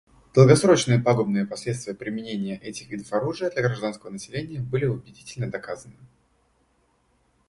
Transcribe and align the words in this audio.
Долгосрочные 0.33 0.97
пагубные 0.99 1.45
последствия 1.45 1.93
применения 1.93 2.57
этих 2.57 2.89
видов 2.89 3.13
оружия 3.13 3.51
для 3.51 3.61
гражданского 3.61 4.09
населения 4.09 4.59
были 4.59 4.85
убедительно 4.87 5.47
доказаны. 5.51 5.99